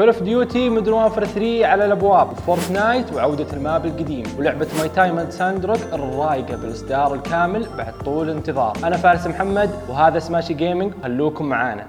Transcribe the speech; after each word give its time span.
Call 0.00 0.08
of 0.08 0.22
Duty 0.22 0.68
Modern 0.68 0.94
Warfare 0.94 1.24
3 1.24 1.66
على 1.66 1.84
الأبواب. 1.84 2.32
Fortnite 2.34 3.12
وعودة 3.12 3.46
ال 3.52 3.60
map 3.60 3.86
القديم. 3.86 4.24
ولعبة 4.38 4.66
My 4.78 4.88
Time 4.88 5.18
at 5.18 5.30
Sandrock 5.30 5.80
الرايقة 5.92 6.56
بالإصدار 6.56 7.14
الكامل 7.14 7.66
بعد 7.78 7.94
طول 8.04 8.30
انتظار. 8.30 8.76
أنا 8.84 8.96
فارس 8.96 9.26
محمد 9.26 9.70
وهذا 9.88 10.18
سماشي 10.18 10.54
جيمنج 10.54 10.92
خلوكم 11.02 11.44
معانا. 11.44 11.86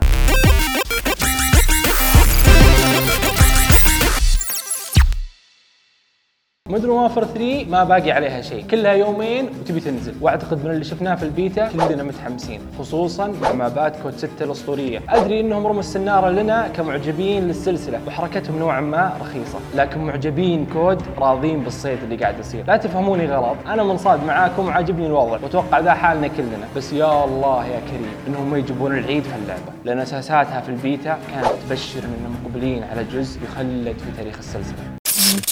Modern 6.71 6.89
Warfare 6.89 7.25
3 7.25 7.65
ما 7.69 7.83
باقي 7.83 8.11
عليها 8.11 8.41
شيء. 8.41 8.65
كلها 8.65 8.91
يومين 8.91 9.49
وتبي 9.61 9.79
تنزل. 9.79 10.13
واعتقد 10.21 10.65
من 10.65 10.71
اللي 10.71 10.83
شفناه 10.83 11.15
في 11.15 11.23
البيتا 11.23 11.67
كلنا 11.67 12.03
متحمسين. 12.03 12.61
خصوصا 12.79 13.33
مع 13.41 13.51
مابات 13.51 13.95
COD 14.03 14.13
6 14.13 14.43
الأسطورية. 14.45 15.01
أدري 15.09 15.39
إنهم 15.39 15.67
رموا 15.67 15.79
السنارة 15.79 16.29
لنا 16.29 16.67
كمعجبين 16.67 17.47
للسلسلة 17.47 17.99
وحركتهم 18.07 18.59
نوعا 18.59 18.81
ما 18.81 19.13
رخيصة. 19.21 19.59
لكن 19.75 19.99
معجبين 19.99 20.65
COD 20.73 21.01
راضين 21.17 21.63
بالصيد 21.63 21.97
اللي 22.03 22.15
قاعد 22.15 22.39
يصير. 22.39 22.65
لا 22.67 22.77
تفهموني 22.77 23.25
غلط. 23.25 23.57
أنا 23.67 23.83
منصاد 23.83 24.23
معاكم 24.23 24.65
وعاجبني 24.65 25.05
الوضع. 25.05 25.39
وأتوقع 25.43 25.79
ذا 25.79 25.93
حالنا 25.93 26.27
كلنا. 26.27 26.67
بس 26.75 26.93
يا 26.93 27.25
الله 27.25 27.65
يا 27.65 27.79
كريم 27.79 28.11
إنهم 28.27 28.51
ما 28.51 28.57
يجيبون 28.57 28.97
العيد 28.97 29.23
في 29.23 29.35
اللعبة. 29.43 29.71
لأن 29.85 29.99
أساساتها 29.99 30.61
في 30.61 30.69
البيتا 30.69 31.17
كانت 31.33 31.51
تبشر 31.67 31.99
إنهم 31.99 32.35
مقبلين 32.43 32.83
على 32.83 33.03
جزء 33.03 33.39
يخلد 33.43 33.95
في 33.97 34.17
تاريخ 34.17 34.37
السلسلة. 34.37 35.50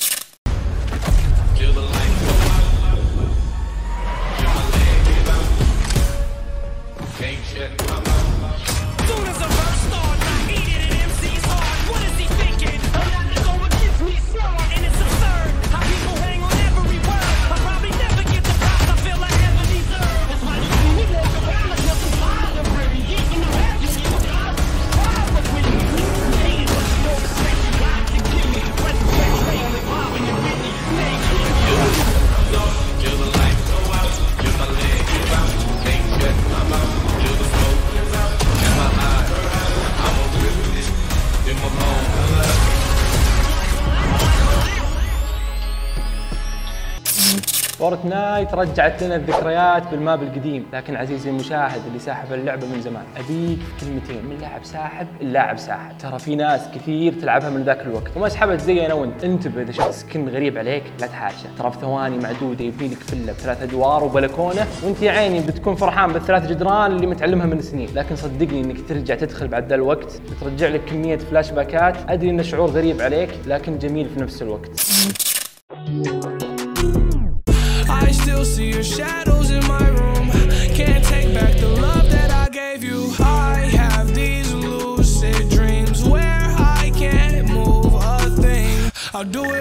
فورتنايت 47.80 48.54
رجعت 48.54 49.04
لنا 49.04 49.16
الذكريات 49.16 49.88
بال 49.92 50.05
map 50.05 50.24
القديم. 50.24 50.66
لكن 50.74 50.96
عزيزي 50.96 51.30
المشاهد 51.30 51.82
اللي 51.88 52.00
ساحب 52.00 52.34
اللعبة 52.34 52.68
من 52.68 52.82
زمان 52.82 53.04
أبيك 53.18 53.60
في 53.60 53.86
كلمتين. 53.86 54.26
من 54.26 54.38
لاعب 54.42 54.64
ساحب 54.64 55.08
اللاعب 55.22 55.58
ساحب. 55.58 55.98
ترى 55.98 56.20
في 56.20 56.36
ناس 56.36 56.62
كثير 56.76 57.14
تلعبها 57.14 57.50
من 57.50 57.64
ذاك 57.64 57.82
الوقت. 57.82 58.18
وما 58.18 58.30
سحبت 58.30 58.62
زي 58.62 58.86
أنا 58.86 58.94
وأنت. 58.94 59.24
انتبه 59.24 59.62
اذا 59.62 59.72
شفت 59.72 59.92
skin 59.92 60.30
غريب 60.30 60.58
عليك 60.58 60.84
لا 61.02 61.08
تحاشى. 61.08 61.48
ترى 61.58 61.72
في 61.72 61.78
ثواني 61.80 62.18
معدودة 62.18 62.66
يبني 62.66 62.88
لك 62.88 62.98
فيلا 62.98 63.32
بثلاث 63.32 63.62
أدوار 63.62 64.04
وبلكونة 64.04 64.68
وأنت 64.84 65.02
يا 65.02 65.12
عيني 65.12 65.40
بتكون 65.40 65.76
فرحان 65.76 66.14
بالثلاث 66.14 66.48
جدران 66.48 66.92
اللي 66.92 67.08
متعلمها 67.08 67.46
من 67.46 67.62
سنين. 67.62 67.90
لكن 67.96 68.16
صدقني 68.16 68.62
إنك 68.62 68.90
ترجع 68.90 69.16
تدخل 69.16 69.48
بعد 69.48 69.68
ذا 69.68 69.76
الوقت 69.76 70.22
بترجع 70.32 70.68
لك 70.68 70.86
كمية 70.86 71.18
فلاش 71.18 71.52
باكات 71.52 71.96
أدري 72.10 72.30
انه 72.30 72.44
شعور 72.44 72.70
غريب 72.70 73.02
عليك 73.02 73.30
لكن 73.48 73.78
جميل 73.78 74.10
في 74.10 74.22
نفس 74.22 74.42
الوقت. 74.42 74.70
See 78.60 78.72
your 78.72 78.84
shadows 78.84 79.52
in 79.52 79.66
my 79.68 79.88
room. 79.88 80.30
Can't 80.76 81.06
take 81.06 81.34
back 81.34 81.56
the 81.60 81.70
love 81.70 82.10
that 82.12 82.30
I 82.30 82.50
gave 82.50 82.84
you. 82.84 83.14
I 83.20 83.56
have 83.72 84.14
these 84.14 84.54
lucid 84.54 85.50
dreams 85.50 86.04
where 86.04 86.54
I 86.58 86.92
can't 86.94 87.48
move 87.48 87.94
a 87.94 88.30
thing. 88.42 88.92
I'll 89.14 89.24
do 89.24 89.46
it 89.54 89.59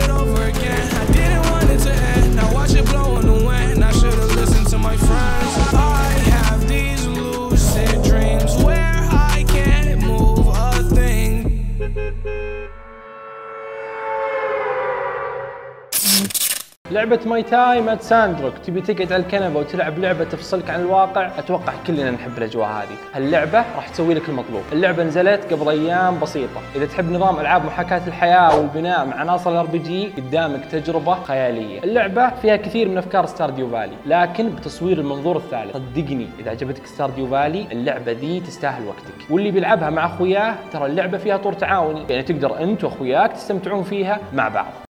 لعبة 16.91 17.21
ماي 17.27 17.43
تايم 17.43 17.89
ات 17.89 18.03
ساندروك 18.03 18.59
تبي 18.59 18.81
تقعد 18.81 19.13
على 19.13 19.23
الكنبة 19.23 19.61
وتلعب 19.61 19.99
لعبة 19.99 20.25
تفصلك 20.25 20.71
عن 20.71 20.81
الواقع؟ 20.81 21.31
أتوقع 21.39 21.73
كلنا 21.87 22.11
نحب 22.11 22.39
الأجواء 22.39 22.69
هذه، 22.69 22.97
هاللعبة 23.15 23.59
راح 23.59 23.89
تسوي 23.89 24.15
لك 24.15 24.29
المطلوب، 24.29 24.63
اللعبة 24.73 25.05
نزلت 25.05 25.53
قبل 25.53 25.69
أيام 25.69 26.21
بسيطة، 26.21 26.61
إذا 26.77 26.87
تحب 26.87 27.13
نظام 27.13 27.41
ألعاب 27.41 27.65
محاكاة 27.65 28.07
الحياة 28.07 28.59
والبناء 28.59 29.07
مع 29.07 29.17
عناصر 29.17 29.51
ال 29.51 29.67
RPG 29.67 30.13
قدامك 30.17 30.65
تجربة 30.65 31.15
خيالية، 31.15 31.83
اللعبة 31.83 32.31
فيها 32.43 32.57
كثير 32.57 32.89
من 32.89 32.99
أفكار 32.99 33.27
Stardew 33.27 33.69
Valley، 33.69 33.97
لكن 34.07 34.49
بتصوير 34.49 34.99
المنظور 34.99 35.37
الثالث، 35.37 35.77
صدقني 35.77 36.29
إذا 36.39 36.51
عجبتك 36.51 36.87
Stardew 36.87 37.27
Valley 37.27 37.67
اللعبة 37.73 38.13
ذي 38.13 38.41
تستاهل 38.41 38.87
وقتك، 38.87 39.31
واللي 39.31 39.51
بيلعبها 39.51 39.91
مع 39.91 40.07
أخوياه 40.07 40.55
ترى 40.73 40.87
اللعبة 40.87 41.19
فيها 41.19 41.37
طور 41.37 41.53
تعاوني، 41.53 42.05
يعني 42.11 42.23
تقدر 42.23 42.61
أنت 42.61 42.85
وأخوياك 42.85 43.33
تستمتعون 43.33 43.83
فيها 43.83 44.19
مع 44.33 44.49
بعض. 44.49 44.88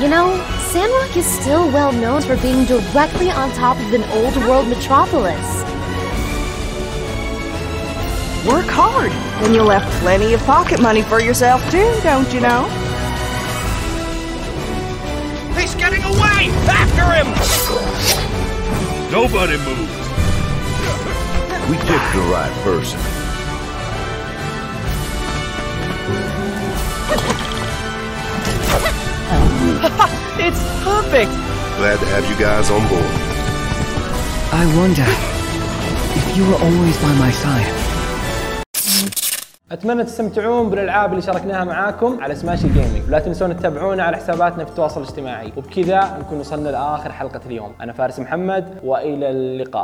You 0.00 0.08
know, 0.08 0.34
Sandrock 0.70 1.14
is 1.14 1.26
still 1.26 1.70
well 1.70 1.92
known 1.92 2.22
for 2.22 2.34
being 2.38 2.64
directly 2.64 3.30
on 3.30 3.50
top 3.52 3.76
of 3.76 3.92
an 3.92 4.02
old 4.04 4.34
world 4.48 4.66
metropolis. 4.66 5.62
Work 8.46 8.64
hard, 8.64 9.12
and 9.44 9.54
you'll 9.54 9.68
have 9.68 9.82
plenty 10.00 10.32
of 10.32 10.40
pocket 10.44 10.80
money 10.80 11.02
for 11.02 11.20
yourself 11.20 11.62
too, 11.70 12.00
don't 12.02 12.32
you 12.32 12.40
know? 12.40 12.64
He's 15.54 15.74
getting 15.74 16.02
away! 16.02 16.48
After 16.64 17.04
him! 17.12 17.28
Nobody 19.12 19.58
moves. 19.58 20.00
We 21.68 21.76
picked 21.76 22.14
the 22.14 22.26
right 22.32 22.60
person. 22.64 23.29
It's 30.50 30.64
perfect. 30.82 31.32
Glad 31.78 31.98
to 32.02 32.06
have 32.14 32.24
you 32.30 32.36
guys 32.46 32.66
on 32.76 32.82
board. 32.90 33.12
I 34.62 34.64
wonder 34.80 35.08
if 36.18 36.26
you 36.36 36.42
were 36.50 36.60
always 36.66 36.96
by 37.06 37.12
my 37.24 37.30
side. 37.44 37.70
أتمنى 39.72 40.04
تستمتعون 40.04 40.70
بالألعاب 40.70 41.10
اللي 41.10 41.22
شاركناها 41.22 41.64
معاكم 41.64 42.18
على 42.20 42.34
سماشي 42.34 42.68
جيمنج 42.68 43.02
ولا 43.08 43.18
تنسون 43.18 43.56
تتابعونا 43.56 44.02
على 44.02 44.16
حساباتنا 44.16 44.64
في 44.64 44.70
التواصل 44.70 45.02
الاجتماعي 45.02 45.52
وبكذا 45.56 46.18
نكون 46.20 46.38
وصلنا 46.40 46.68
لآخر 46.68 47.12
حلقة 47.12 47.40
اليوم 47.46 47.72
أنا 47.80 47.92
فارس 47.92 48.20
محمد 48.20 48.78
وإلى 48.84 49.30
اللقاء 49.30 49.78